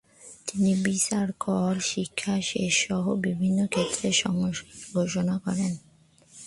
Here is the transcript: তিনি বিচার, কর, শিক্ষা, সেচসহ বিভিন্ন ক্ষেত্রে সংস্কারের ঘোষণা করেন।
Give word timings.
তিনি 0.47 0.71
বিচার, 0.83 1.27
কর, 1.39 1.73
শিক্ষা, 1.83 2.33
সেচসহ 2.41 3.03
বিভিন্ন 3.15 3.59
ক্ষেত্রে 3.67 4.07
সংস্কারের 4.13 4.85
ঘোষণা 4.93 5.35
করেন। 5.37 5.73